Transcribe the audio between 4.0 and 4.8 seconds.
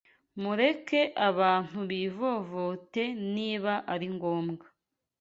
ngombwa